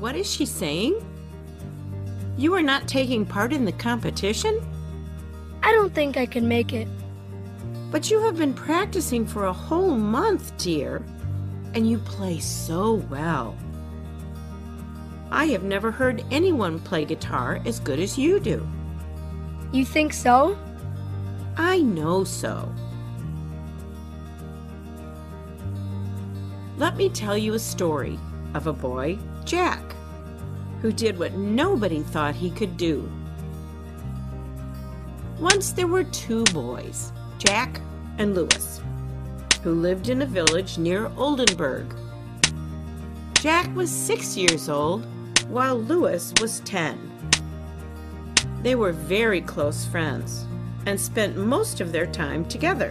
[0.00, 0.96] What is she saying?
[2.38, 4.58] You are not taking part in the competition?
[5.62, 6.88] I don't think I can make it.
[7.90, 11.04] But you have been practicing for a whole month, dear,
[11.74, 13.54] and you play so well.
[15.30, 18.66] I have never heard anyone play guitar as good as you do.
[19.70, 20.56] You think so?
[21.58, 22.74] I know so.
[26.78, 28.18] Let me tell you a story
[28.54, 29.82] of a boy, Jack,
[30.82, 33.10] who did what nobody thought he could do.
[35.38, 37.80] Once there were two boys, Jack
[38.18, 38.80] and Louis,
[39.62, 41.94] who lived in a village near Oldenburg.
[43.34, 45.06] Jack was six years old,
[45.48, 47.10] while Louis was ten.
[48.62, 50.46] They were very close friends
[50.86, 52.90] and spent most of their time together.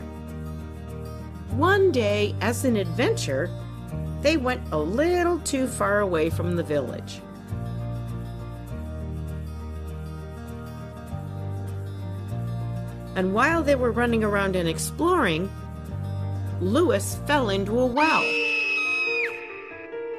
[1.51, 3.49] One day, as an adventure,
[4.21, 7.21] they went a little too far away from the village.
[13.15, 15.51] And while they were running around and exploring,
[16.61, 18.23] Louis fell into a well.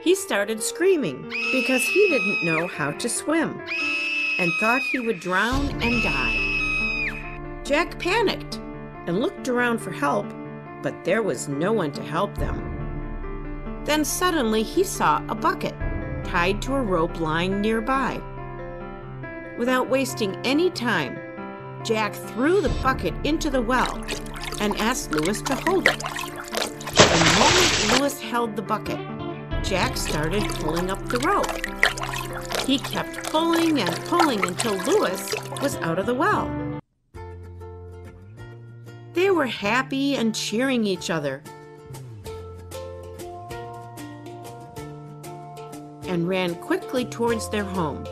[0.02, 3.60] He started screaming because he didn't know how to swim
[4.38, 7.62] and thought he would drown and die.
[7.64, 8.56] Jack panicked
[9.06, 10.26] and looked around for help,
[10.82, 12.79] but there was no one to help them.
[13.84, 15.74] Then suddenly he saw a bucket
[16.24, 18.20] tied to a rope lying nearby.
[19.58, 21.18] Without wasting any time,
[21.84, 24.04] Jack threw the bucket into the well
[24.60, 25.98] and asked Louis to hold it.
[25.98, 29.00] The moment Louis held the bucket,
[29.64, 32.66] Jack started pulling up the rope.
[32.66, 36.50] He kept pulling and pulling until Louis was out of the well.
[39.14, 41.42] They were happy and cheering each other
[46.10, 48.04] and ran quickly towards their home.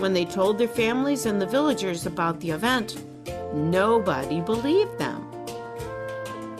[0.00, 3.00] When they told their families and the villagers about the event,
[3.54, 5.22] nobody believed them.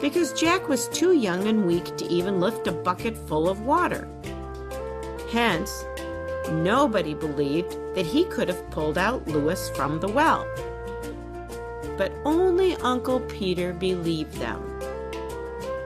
[0.00, 4.08] Because Jack was too young and weak to even lift a bucket full of water.
[5.32, 5.84] Hence,
[6.50, 10.46] nobody believed that he could have pulled out Louis from the well
[11.96, 14.62] but only Uncle Peter believed them.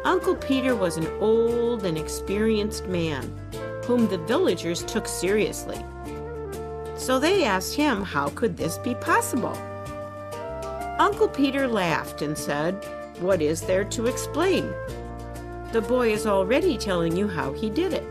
[0.05, 3.33] Uncle Peter was an old and experienced man
[3.85, 5.85] whom the villagers took seriously.
[6.97, 9.57] So they asked him how could this be possible?
[10.99, 12.75] Uncle Peter laughed and said,
[13.21, 14.73] What is there to explain?
[15.73, 18.05] The boy is already telling you how he did it.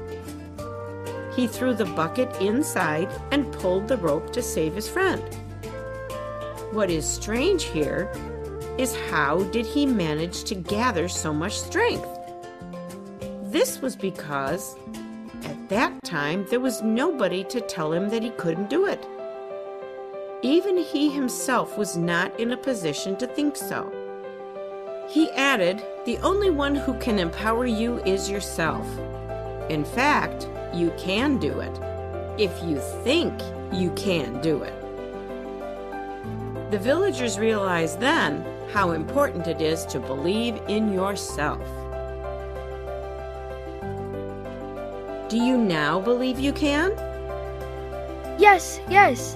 [1.35, 5.23] He threw the bucket inside and pulled the rope to save his friend.
[6.71, 8.11] What is strange here
[8.77, 12.07] is how did he manage to gather so much strength?
[13.45, 14.75] This was because
[15.45, 19.03] at that time there was nobody to tell him that he couldn't do it.
[20.43, 23.91] Even he himself was not in a position to think so.
[25.09, 28.87] He added, The only one who can empower you is yourself.
[29.71, 31.79] In fact, you can do it
[32.39, 33.33] if you think
[33.73, 34.88] you can do it.
[36.69, 41.59] The villagers realized then how important it is to believe in yourself.
[45.29, 46.91] Do you now believe you can?
[48.37, 49.35] Yes, yes.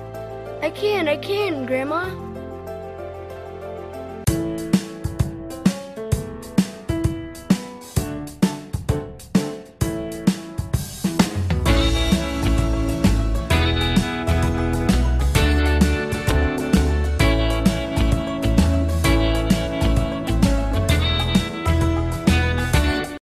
[0.61, 2.32] I can, I can, Grandma.